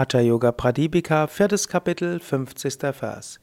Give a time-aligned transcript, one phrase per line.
[0.00, 2.98] Hatha Yoga Pradipika, viertes Kapitel, 50.
[2.98, 3.38] Vers.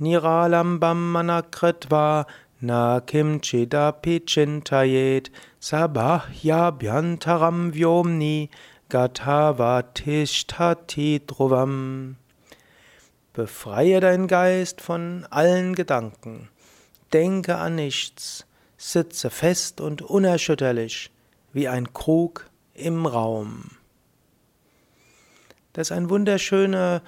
[0.00, 2.26] Niralambam manakritva
[2.60, 8.50] na kimchidapi chintayet sabhahyabhyantaram vyomni
[8.88, 12.16] gatavatishtati dhruvam.
[13.32, 16.48] Befreie deinen Geist von allen Gedanken.
[17.12, 18.46] Denke an nichts.
[18.76, 21.12] Sitze fest und unerschütterlich
[21.52, 23.79] wie ein Krug im Raum.
[25.72, 27.02] Das ist eine wunderschöne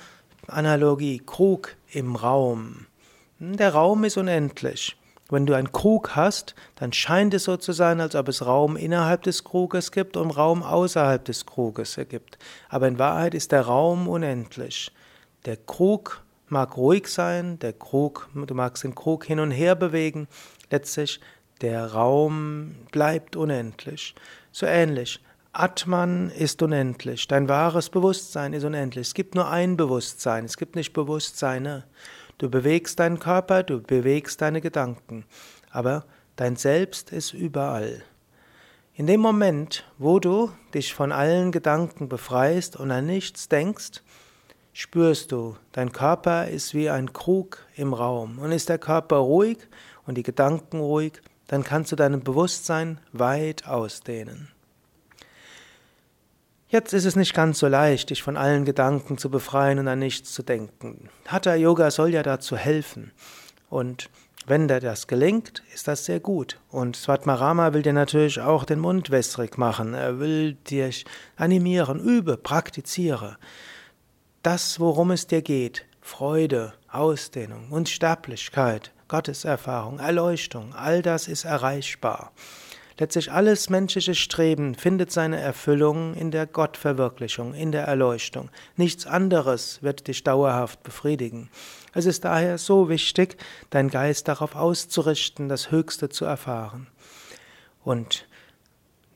[0.47, 1.21] Analogie.
[1.25, 2.87] Krug im Raum.
[3.39, 4.97] Der Raum ist unendlich.
[5.31, 8.77] Wenn du einen Krug hast, dann scheint es so zu sein, als ob es Raum
[8.77, 12.39] innerhalb des Kruges gibt und Raum außerhalb des Kruges gibt.
[12.69, 14.93] Aber in Wahrheit ist der Raum unendlich.
[15.47, 20.29] Der Krug mag ruhig sein, der Krug, du magst den Krug hin und her bewegen.
[20.71, 21.19] Letztlich,
[21.63, 24.15] der Raum bleibt unendlich.
[24.53, 25.19] So ähnlich.
[25.55, 29.09] Atman ist unendlich, dein wahres Bewusstsein ist unendlich.
[29.09, 31.85] Es gibt nur ein Bewusstsein, es gibt nicht Bewusstseine.
[32.39, 35.27] Du bewegst deinen Körper, du bewegst deine Gedanken,
[35.71, 38.03] aber dein Selbst ist überall.
[38.95, 44.03] In dem Moment, wo du dich von allen Gedanken befreist und an nichts denkst,
[44.73, 48.39] spürst du, dein Körper ist wie ein Krug im Raum.
[48.39, 49.59] Und ist der Körper ruhig
[50.07, 54.49] und die Gedanken ruhig, dann kannst du dein Bewusstsein weit ausdehnen.
[56.73, 59.99] Jetzt ist es nicht ganz so leicht, dich von allen Gedanken zu befreien und an
[59.99, 61.11] nichts zu denken.
[61.29, 63.13] Hatha Yoga soll ja dazu helfen.
[63.69, 64.09] Und
[64.47, 66.59] wenn dir das gelingt, ist das sehr gut.
[66.71, 69.93] Und Svatmarama will dir natürlich auch den Mund wässrig machen.
[69.93, 71.05] Er will dich
[71.37, 73.37] animieren, übe, praktiziere.
[74.43, 82.33] Das, worum es dir geht, Freude, Ausdehnung, Unsterblichkeit, Gotteserfahrung, Erleuchtung, all das ist erreichbar.
[82.99, 88.51] Letztlich alles menschliche Streben findet seine Erfüllung in der Gottverwirklichung, in der Erleuchtung.
[88.77, 91.51] Nichts anderes wird dich dauerhaft befriedigen.
[91.95, 93.37] Es ist daher so wichtig,
[93.71, 96.87] dein Geist darauf auszurichten, das Höchste zu erfahren.
[97.85, 98.27] Und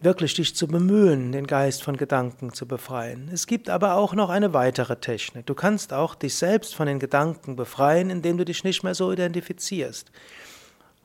[0.00, 3.31] wirklich dich zu bemühen, den Geist von Gedanken zu befreien.
[3.32, 5.47] Es gibt aber auch noch eine weitere Technik.
[5.47, 9.10] Du kannst auch dich selbst von den Gedanken befreien, indem du dich nicht mehr so
[9.12, 10.10] identifizierst.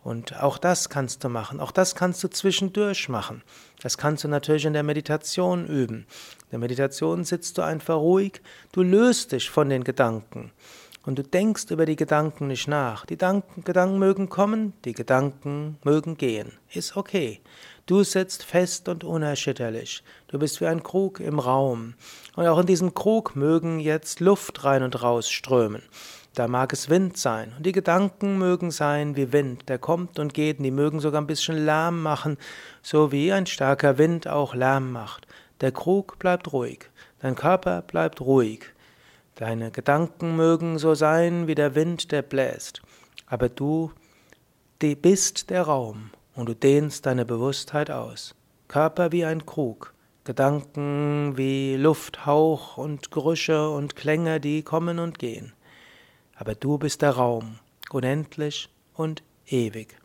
[0.03, 1.59] Und auch das kannst du machen.
[1.59, 3.43] Auch das kannst du zwischendurch machen.
[3.81, 6.07] Das kannst du natürlich in der Meditation üben.
[6.45, 8.41] In der Meditation sitzt du einfach ruhig,
[8.71, 10.51] du löst dich von den Gedanken.
[11.03, 13.07] Und du denkst über die Gedanken nicht nach.
[13.07, 16.51] Die Gedanken, mögen kommen, die Gedanken mögen gehen.
[16.71, 17.41] Ist okay.
[17.87, 20.03] Du sitzt fest und unerschütterlich.
[20.27, 21.95] Du bist wie ein Krug im Raum.
[22.35, 25.81] Und auch in diesem Krug mögen jetzt Luft rein und raus strömen.
[26.33, 27.53] Da mag es Wind sein.
[27.57, 31.19] Und die Gedanken mögen sein wie Wind, der kommt und geht, und die mögen sogar
[31.19, 32.37] ein bisschen Lärm machen,
[32.81, 35.27] so wie ein starker Wind auch Lärm macht.
[35.59, 36.89] Der Krug bleibt ruhig,
[37.19, 38.61] dein Körper bleibt ruhig.
[39.35, 42.81] Deine Gedanken mögen so sein wie der Wind, der bläst.
[43.25, 43.91] Aber du
[44.79, 48.35] bist der Raum und du dehnst deine Bewusstheit aus.
[48.69, 49.93] Körper wie ein Krug,
[50.23, 55.51] Gedanken wie Lufthauch und Gerüche und Klänge, die kommen und gehen
[56.41, 57.59] aber du bist der Raum,
[57.91, 59.95] unendlich und ewig.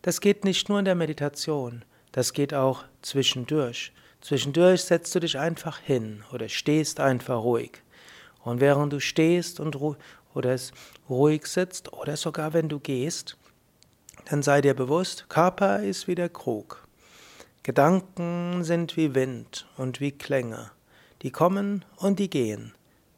[0.00, 3.92] Das geht nicht nur in der Meditation, das geht auch zwischendurch.
[4.22, 7.82] Zwischendurch setzt du dich einfach hin oder stehst einfach ruhig.
[8.44, 9.96] Und während du stehst und ru
[10.32, 10.56] oder
[11.10, 13.36] ruhig sitzt oder sogar wenn du gehst,
[14.30, 16.88] dann sei dir bewusst, Körper ist wie der Krug.
[17.62, 20.70] Gedanken sind wie Wind und wie Klänge.
[21.20, 22.72] Die kommen und die gehen.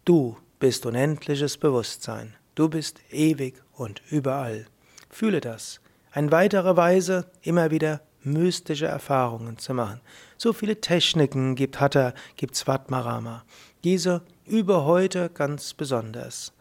[0.04, 2.34] Du bist unendliches Bewusstsein.
[2.54, 4.66] Du bist ewig und überall.
[5.10, 5.80] Fühle das.
[6.10, 10.00] Eine weitere Weise, immer wieder mystische Erfahrungen zu machen.
[10.36, 13.44] So viele Techniken gibt Hatha, gibt Svatmarama.
[13.84, 16.52] Diese über heute ganz besonders.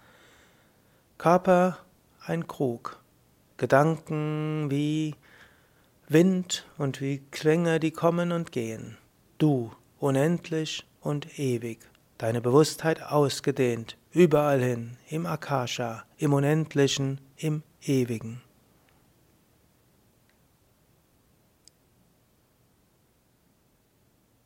[1.18, 1.80] Körper
[2.26, 3.00] ein Krug.
[3.58, 5.16] Gedanken wie
[6.08, 8.98] Wind und wie Klänge, die kommen und gehen.
[9.40, 11.80] Du, unendlich und ewig
[12.18, 18.42] deine Bewusstheit ausgedehnt, überall hin, im Akasha, im Unendlichen, im Ewigen.